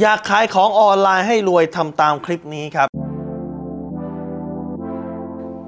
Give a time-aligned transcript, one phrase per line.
[0.00, 2.88] อยากขายของออนไลน์ให้รวยทำตามคลิปนี้ครับ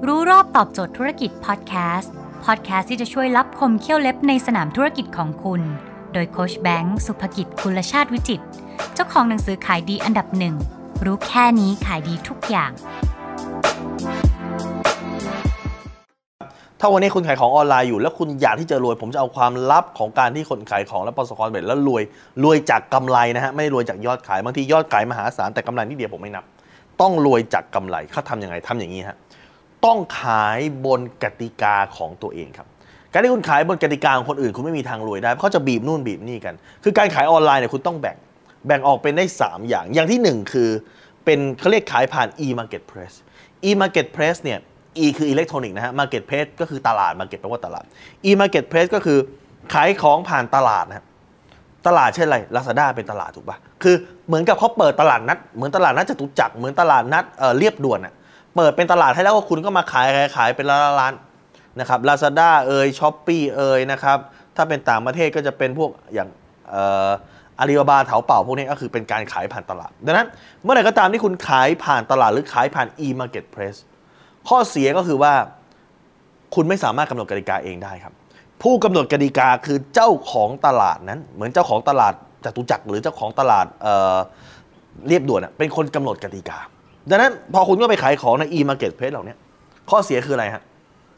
[0.07, 2.13] รู้รอบตอบโจทย์ธุรกิจพอดแคสต์
[2.45, 5.61] พอดแคสต์ที่จะช่วยรับคมเขี้ยวเล็บในสนามธุรกิจของคุณ
[6.13, 8.41] โดยโคชแบงค์สุภกิจคุลชาติวิจิต
[8.93, 10.55] เจ้าของหนังสือขายดีอันดับหนึ่ง
[11.05, 12.71] รู้แค่นี้ขายดีทุกอย่าง
[16.81, 22.03] ถ้าวันนี้คุณขายของออนไลน์อยู่ แล้วคุณอยากที่จะรวย ผมจะเอาความลับของการที่คนขายของแล้วประสบความสำเร็จแล้วรวย
[22.43, 26.43] รวยจากกำไรนะฮะไม่ได้รวยจากยอดขายบางทียอดขายมหาศาลแต่กำไรนิดเดียวผมไม่นับ
[27.01, 29.17] ต้องรวยจากกำไรเขาทำยังไงทำอย่างนี้ฮะ
[29.85, 32.67] ต้องขายบนกติกาของตัวเองครับ
[33.11, 38.17] การที่คุณขายบนกติกาของคนอื่น คุณไม่มีทางรวยได้เพราะเขาจะบีบนู่นบีบนี่กัน คือการขายออนไลน์เนี่ยคุณต้องแบ่ง
[38.67, 40.69] แบ่งออกเป็นได้ 3 อย่าง อย่างที่ 1 คือ
[41.25, 43.15] เป็นเขาเรียกขายผ่าน e-marketplace
[43.69, 44.59] e-marketplace เนี่ย
[45.03, 47.83] e คืออิเล็กทรอนิกส์นะฮะ marketplace ก็คือตลาด market แปลว่าตลาด
[48.29, 49.19] e-marketplace ก็คือ
[49.73, 51.05] ขายของผ่านตลาดนะ
[51.87, 53.95] ตลาดเช่นอะไร Lazada เป็นตลาดถูกปะคือ
[54.27, 58.13] เหมือนกับเขาเปิดตลาดนัด เหมือนตลาดนัดจตุจักรเหมือนตลาดนัดเอ่อเรียบด่วนอะ
[58.55, 60.65] เปิดเป็นตลาดให้แล้วก็คุณก็มาขายขายขายเป็น
[60.99, 64.17] ร้านๆนะครับ Lazada เอ่ย Shopee เอ่ยนะครับ
[64.55, 66.29] ถ้าเป็นต่างประเทศก็จะเป็นพวกอย่าง
[66.69, 67.09] เอ่อ
[67.59, 70.27] อาลีบาบาเถาเป่าพวกนี้ก็คือเป็นการขายผ่านตลาด ดังนั้น
[70.63, 73.79] เมื่อไหร่ก็ตามที่คุณขายผ่านตลาดหรือขายผ่าน e-marketplace
[74.47, 75.33] ข้อเสียก็คือว่า
[76.55, 78.13] คุณไม่สามารถกำหนดกติกาเองได้ครับ
[78.61, 82.13] ผู้กำหนดกติกาคือเจ้าของตลาดนั้น เหมือนเจ้าของตลาด
[82.45, 86.57] จตุจักรหรือเจ้าของตลาดเเรียบด่วนเป็นคนกำหนดกติกา
[87.09, 89.35] ดังนั้นพอคุณก็ไปขายของใน e-marketplace เหล่านี้
[89.89, 90.63] ข้อเสียคืออะไรฮะ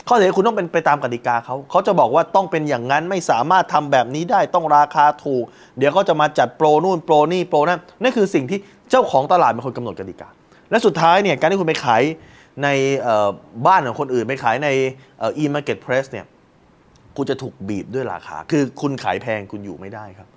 [0.08, 5.44] ข้อเสียคุณต้องเป็นไปตามกติกาเขา เขาจะบอกว่าต้องเป็นอย่างนั้นไม่สามารถทำแบบนี้ได้ต้องราคาถูก
[5.78, 10.28] เดี๋ยวเขาจะมาจัดโปรนู่นโปรนี่โปรนั่นนั่นคือสิ่งที่เจ้าของตลาดเป็นคนกำหนดกติกา
[10.72, 12.04] และสุดท้ายเนี่ยการที่คุณไปขาย
[12.64, 12.68] ใน
[13.68, 14.70] บ้านของคนอื่นไปขายใน
[15.22, 16.26] อ่อ e-marketplace เนี่ย
[17.18, 20.28] คุณจะถูกบีบด้วยราคา คือคุณขายแพงคุณอยู่ไม่ได้ครับ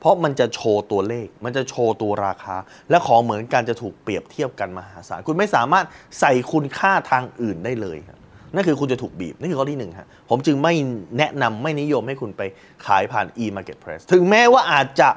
[0.00, 2.56] เพราะมันจะโชว์ตัวเลข มันจะโชว์ตัวราคา
[2.90, 5.86] และของเหมือนกันจะถูกเปรียบเทียบกันมหาศาล คุณไม่สามารถ
[6.20, 8.18] ใส่คุณค่าทางอื่นได้เลยครับ
[8.54, 10.74] นั่นคือคุณจะถูกบีบ นี่คือข้อที่หนึ่งครับผมจึงไม่
[11.18, 12.42] แนะนำไม่นิยมให้คุณไป
[12.86, 15.08] ขายผ่าน e-marketplace ถึงแม้ว่าอาจจะ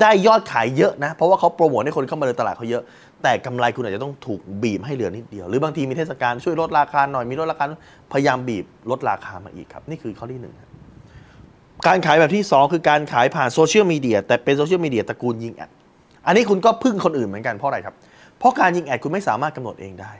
[0.00, 2.82] ได้ยอดขายเยอะนะ เพราะว่าเขาโปรโมทให้คนเข้ามาในตลาดเขาเยอะ
[3.22, 7.64] แต่กำไรคุณอาจจะต้องถูกบีบให้เหลือนิดเดียว หรือบางทีมีเทศกาลช่วยลดราคาหน่อยมีลดราคา
[8.12, 10.54] พยายามบีบลดราคามาอีกครับ นี่คือข้อที่หนึ่ง
[11.86, 15.70] การขายแบบที่ 2 คือการขายผ่านโซเชียลมีเดียแต่เป็นโซเชียลมีเดียตระกูลยิงแอด
[16.26, 17.94] อันนี้คุณก็พึ่งคนอื่นเหมือนกันเพราะอะไรครับ
[18.38, 20.12] เพราะการยิงแอดคุณไม่สามารถกำหนดเองได้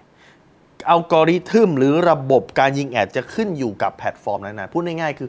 [0.91, 5.29] อัลกอริทึมหรือระบบการยิงแอดจะขึ้นอยู่กับแพลตฟอร์มนั้นๆพูดง่ายๆคือ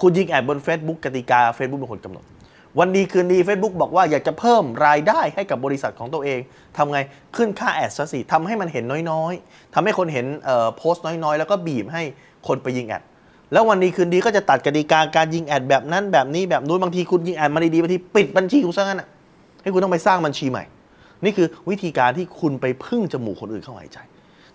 [0.00, 2.24] คุณยิงแอดบน Facebook กติกา Facebook เป็นคนกำหนด
[2.78, 6.40] วันดีคืนดี Facebook บอกว่าอยากจะเพิ่มรายได้ให้กับบริษัทของตัวเอง
[6.76, 6.98] ทำไง
[7.36, 10.26] ขึ้นค่าแอดซะสิทำให้มันเห็นน้อยๆทำให้คนเห็น
[10.76, 12.02] โพสต์น้อยๆ แล้วก็บีบให้
[12.48, 13.02] คนไปยิงแอด
[13.52, 19.08] แล้ววันดีคืนดีก็จะตัดกติกาการยิงแอดแบบนั้นแบบนี้แบบนู้นบางทีคุณยิงแอดมาดีๆบางทีปิดบัญชีคุณซะงั้นอะ
[19.62, 20.64] ให้คุณต้องไปสร้างบัญชีใหม่
[21.24, 23.98] นี่คือวิธีการที่คุณไปพึ่งจมูกคนอื่นเข้าหายใจ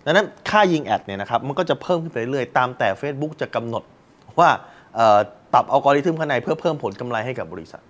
[0.04, 3.82] ดังนั้นค่ายิงแอดเนี่ยนะครับมันก็จะเพิ่มขึ้นไปเรื่อยๆตามแต่ Facebook จะกำหนด
[4.38, 4.48] ว่า
[5.52, 7.82] ปรับอัลกอริทึมข้างในเพื่อเพิ่มผลกำไรให้กับบริษัท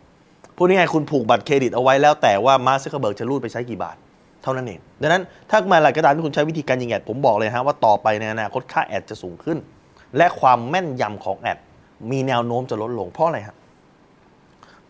[0.61, 3.97] พูดง่ายๆคุณผูกบัตรเครดิตเอาไว้แล้วแต่ว่ามาร์คซักเคอร์เบิร์กจะรูดไปใช้กี่บาท
[4.43, 9.59] เท่านั้นเอง ดังนั้นถ้ามาหลายกระดานที่คุณใช้วิธีการยิงแอดผมบอกเลยฮะว่าต่อไปในอนาคตค่าแอดจะสูงขึ้น
[10.17, 11.59] และความแม่นยำของแอด
[12.11, 13.57] มีแนวโน้มจะลดลงเพราะอะไรครับ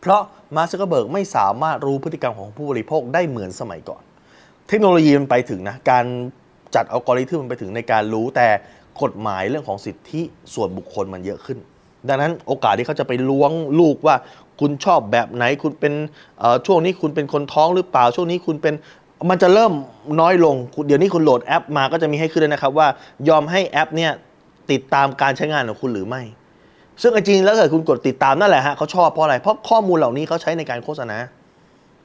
[0.00, 0.20] เพราะ
[0.56, 4.02] มาร์คซักเคอร์เบิร์กไม่สามารถรู้พฤติกรรมของผู้บริโภคได้เหมือนสมัยก่อน
[4.68, 6.04] เทคโนโลยีมันไปถึงนะการ
[6.74, 8.48] จัดอัลกอริทึมมันไปถึงในการรู้แต่
[9.02, 10.20] กฎหมายเรื่องของสิทธิ
[10.54, 11.58] ส่วนบุคคลมันเยอะขึ้น
[12.09, 14.16] ดังนั้นโอกาสที่เขาจะไปล้วงลูกว่า
[14.60, 15.92] คุณชอบแบบไหนคุณเป็น
[16.66, 18.75] ช่วงนี้คุณเป็นคนท้องหรือเปล่าช่วงนี้คุณเป็น
[19.31, 19.72] มันจะเริ่ม
[20.20, 22.88] น้อยลง เดี๋ยวนี้คุณโหลดแอปมาก็จะมีให้ขึ้นเลยนะครับว่า
[23.28, 24.12] ยอมให้แอปเนี่ย
[24.70, 26.22] ติดตามการใช้งานของคุณหรือไม่
[27.03, 31.16] ซึ่งจริงแล้วเกิดคุณกดติดตามนั่นแหละฮะเขาชอบเพราะอะไรเพราะข้อมูลเหล่านี้เขาใช้ในการโฆษณา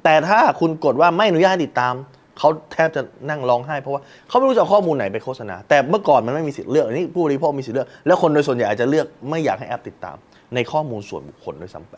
[0.03, 1.93] แต่ถ้าคุณกดว่าไม่อนุญาตให้ติดตาม
[2.39, 10.17] เขาแทบจะนั่งร้องไห้เพราะว่าเขาไม่รู้จะเอาข้อมูลไหนไปโฆษณา แต่เมื่อก่อนมันไม่มีสิทธิ์เลือกอันนี้ผู้บริโภคมีสิทธิ์เลือก แล้วคนโดยส่วนใหญ่อาจจะเลือกไม่อยากให้แอปติดตาม
[10.55, 11.95] ในข้อมูลส่วนบุคคลด้วยซ้ำไป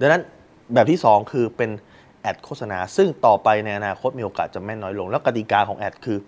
[0.00, 0.22] ดังนั้น
[0.74, 1.70] แบบที่ 2 คือเป็น
[2.22, 6.18] แอดโฆษณา ซึ่งต่อไปในอนาคตมีโอกาสจะแม่นน้อยลง แล้วกติกาของแอดคือ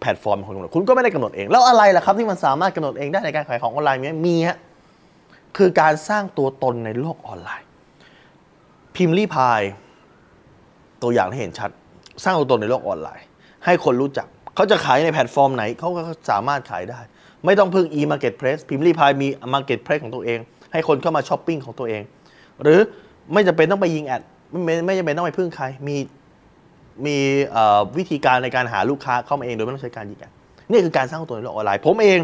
[0.00, 4.58] แพลตฟอร์มของคุณกำหนดคุณก็ไม่ได้กำหนดเอง แล้วอะไรล่ะครับที่มันสามารถกำหนดเองได้ในการขายของออนไลน์มีไหมมีฮะ
[5.56, 7.66] คือการสร้างตัวตนในโลกออนไลน์
[8.96, 9.62] พิมรี่พาย
[11.02, 11.70] ตัวอย่างที่เห็นชัด
[12.24, 13.26] สร้างตัวตนในโลกออนไลน์
[13.64, 17.00] ให้คนรู้จัก เขาจะขายในแพลตฟอร์มไหนเขาก็สามารถขายได้
[17.44, 20.38] ไม่ต้องพึ่ง e-marketplace พิมรี่พายมี marketplace ของตัวเอง
[20.72, 22.02] ให้คนเข้ามาช้อปปิ้งของตัวเอง
[22.62, 22.80] หรือ
[23.32, 25.96] ไม่จำเป็นต้องไปยิงแอดไม่ไม่ไม่จำเป็นต้องไปพึ่งใครมี
[27.06, 27.16] มี
[27.98, 30.32] วิธีการในการหาลูกค้าเข้ามาเองโดยไม่ต้องใช้การยิงแอด
[30.70, 32.18] นี่คือการสร้างตัวในโลกออนไลน์ ผมเอง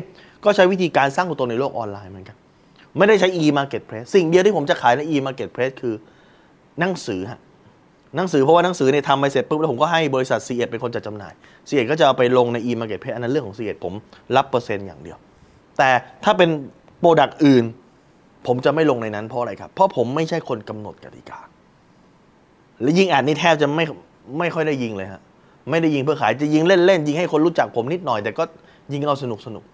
[0.45, 2.37] ก็ใช้วิธีการสร้างตัวในโลกออนไลน์เหมือนกัน
[2.97, 5.95] ไม่ได้ใช้ e-marketplace สิ่งเดียวที่ผมจะขายใน e-marketplace คือ
[6.81, 7.41] หนังสือฮะ
[8.17, 11.33] หนังสือเพราะว่าหนังสือเนี่ยทำไปเสร็จปุ๊บแล้วผมก็ให้บริษัทซีเอ็ดเป็นคนจัดจำหน่าย
[11.69, 13.93] ซีเอ็ดก็จะเอาไปลงใน e-marketplace อันนั้นเรื่องของซีเอ็ดผม
[14.37, 15.19] รับเปอร์เซ็นต์อย่างเดียว
[15.79, 15.91] แต่
[16.25, 16.51] ถ้าเป็น
[17.01, 17.65] product อื่น
[18.47, 21.39] ผมจะไม่ลงในนั้นเพราะอะไรครับ เพราะผมไม่ใช่คนกำหนดกติกา
[22.83, 23.85] และยิง ad นี่แทบจะไม่
[24.39, 25.21] ไม่ค่อยได้ยิงเลยฮะ
[25.71, 28.45] ไม่ได้ยิงเพื่อขายจะยิงเล่นๆยิงให้คนรู้จักผมนิดหน่อย แต่ก็
[28.93, 29.65] ยิงเอาสนุกสนุก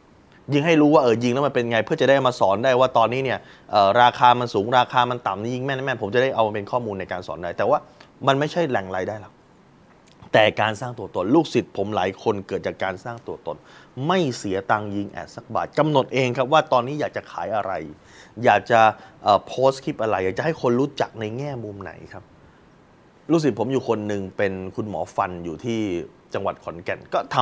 [0.52, 3.38] ยิงให้รู้ว่าเออยิงแล้วมันเป็นไง เพื่อจะได้มาสอนได้ว่าตอนนี้เนี่ย
[3.74, 7.78] ออราคามันสูงราคามันต่ำนี่ยิงแม่นแม่นผมจะได้เอามาเป็นข้อมูลในการสอนได้แต่ว่า
[8.26, 9.34] มันไม่ใช่แหล่งรายได้หรอก
[10.32, 13.56] แต่การสร้างตัวตน ลูกศิษย์ผมหลายคนเกิดจากการสร้างตัวตน
[14.06, 17.72] ไม่เสียตังยิงแอดสักบาทกำหนดเองครับว่าตอนนี้อยากจะขายอะไร
[18.44, 18.80] อยากจะ
[19.46, 22.24] โพสต์คลิปอะไร อยากจะให้คนรู้จักในแง่มุมไหนครับ
[23.30, 25.80] ลูกศิษย์ผมอยู่คนหนึ่งเป็นคุณหมอฟันอยู่ที่
[26.34, 27.36] จังหวัดขอนแก่นก็ท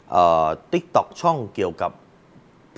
[0.00, 1.92] ำ TikTok ช่องเกี่ยวกับ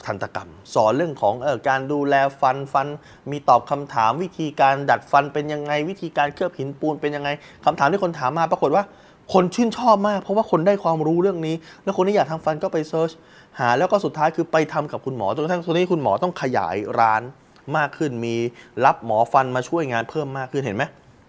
[0.07, 2.89] ทันตกรรม สอนเรื่องของออการดูแลฟันฟัน
[3.31, 7.29] มีตอบคำถามวิธีการดัดฟันเป็นยังไง วิธีการเคลือบหินปูนเป็นยังไง
[7.65, 8.85] คำถามที่คนถามมาปรากฏว่า
[9.33, 11.55] คนชื่นชอบมาก เพราะว่าคนได้ความรู้เรื่องนี้
[11.85, 13.11] แล้วคนที่อยากทำฟันก็ไป search
[13.61, 17.23] หาแล้วก็สุดท้ายคือไปทำกับคุณหมอจนกระทั่งตอนนี้คุณหมอต้องขยายร้าน
[17.77, 18.35] มากขึ้นมี
[18.85, 20.85] รับหมอฟันมาช่วยงานเพิ่มมากขึ้นเห็นไหม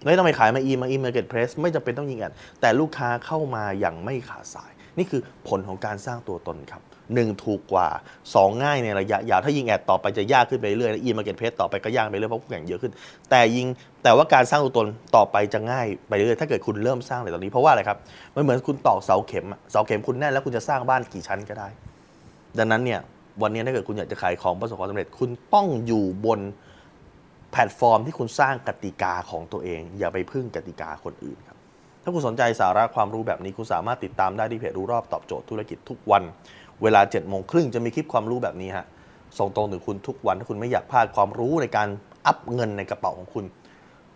[0.06, 6.82] ไม่ต้องไปขายมา e- มา e-marketplace ไม่จำเป็นต้องยิง ad แต่ลูกค้าเข้ามาอย่างไม่ขาดสาย นี่คือผลของการสร้างตัวตนครับ
[7.14, 7.90] หนึ่งถูกกว่า
[8.26, 12.92] 2 ง่ายในระยะยาว ถ้ายิง ad ต่อไปจะยากขึ้นไปเรื่อย e-marketplace ต่อไปก็ยากไปเรื่อยเพราะคู่แข่งเยอะขึ้น
[13.30, 13.68] แต่ยิง
[14.04, 17.98] แต่ว่าการสร้างตัวตนต่อไปจะง่ายไปเรื่อยถ้าเกิดคุณเริ่มสร้างเลยตอนนี้เพราะว่าอะไรครับ
[18.36, 21.68] มันเหมือนคุณตอกเสาเข็มเสาเข็มคุณแน่นแล้วคุณจะสร้างบ้านกี่ชั้นก็ได้
[22.58, 23.00] ดังนั้นเนี่ย
[23.42, 26.40] วันนี้ถ้าเกิดคุณอยากจะขายของประสบความสำเร็จ คุณต้องอยู่บน
[27.52, 31.58] แพลตฟอร์มที่คุณสร้างกติกาของตัวเอง อย่าไปพึ่งกติกาคนอื่นครับ
[32.04, 36.24] ถ้าคุณสนใจสาระความรู้แบบนี้ คุณสามารถติดตามได้ที่เพจรู้รอบตอบโจทย์ธุรกิจทุกวัน
[36.84, 38.86] เวลา7จ็ดโมงครึ่งจะมีคลิปความรู้แบบนี้ฮะ
[39.38, 41.88] ส่งตรงถึงคุณทุกวันถ้าคุณไม่อยากพลาดความรู้ในการ
[42.26, 43.46] อัพเงินในกระเป๋าของคุณ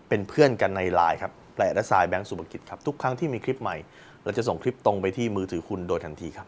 [0.10, 3.76] เป็นเพื่อนกันในไลน์ครับแปลและสายแบงก์สุภกิจครับทุกครั้งที่มีคลิปใหม่
[4.24, 6.48] เราจะส่งคลิปตรงไปที่มือถือคุณโดยทันทีครับ